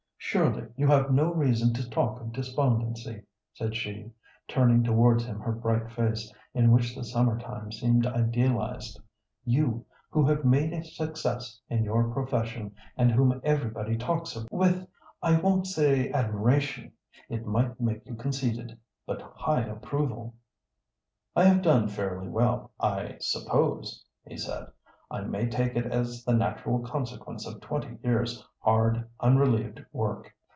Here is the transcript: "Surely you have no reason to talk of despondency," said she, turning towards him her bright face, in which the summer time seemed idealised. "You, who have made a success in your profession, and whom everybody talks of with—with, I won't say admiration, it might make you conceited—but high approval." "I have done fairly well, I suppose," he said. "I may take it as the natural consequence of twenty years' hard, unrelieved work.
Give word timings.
"Surely 0.23 0.65
you 0.77 0.87
have 0.87 1.11
no 1.11 1.33
reason 1.33 1.73
to 1.73 1.89
talk 1.89 2.21
of 2.21 2.31
despondency," 2.31 3.21
said 3.53 3.75
she, 3.75 4.09
turning 4.47 4.81
towards 4.81 5.25
him 5.25 5.41
her 5.41 5.51
bright 5.51 5.91
face, 5.91 6.31
in 6.53 6.71
which 6.71 6.95
the 6.95 7.03
summer 7.03 7.37
time 7.37 7.69
seemed 7.69 8.05
idealised. 8.07 9.01
"You, 9.43 9.85
who 10.09 10.23
have 10.27 10.45
made 10.45 10.71
a 10.71 10.85
success 10.85 11.59
in 11.69 11.83
your 11.83 12.07
profession, 12.13 12.73
and 12.95 13.11
whom 13.11 13.41
everybody 13.43 13.97
talks 13.97 14.37
of 14.37 14.47
with—with, 14.51 14.87
I 15.21 15.37
won't 15.37 15.67
say 15.67 16.09
admiration, 16.11 16.93
it 17.27 17.45
might 17.45 17.81
make 17.81 18.05
you 18.05 18.15
conceited—but 18.15 19.21
high 19.35 19.63
approval." 19.63 20.35
"I 21.35 21.43
have 21.43 21.61
done 21.61 21.89
fairly 21.89 22.29
well, 22.29 22.71
I 22.79 23.17
suppose," 23.19 24.05
he 24.25 24.37
said. 24.37 24.71
"I 25.09 25.19
may 25.19 25.47
take 25.49 25.75
it 25.75 25.85
as 25.87 26.23
the 26.23 26.31
natural 26.31 26.79
consequence 26.79 27.45
of 27.45 27.59
twenty 27.59 27.97
years' 28.01 28.47
hard, 28.59 29.09
unrelieved 29.19 29.83
work. 29.91 30.33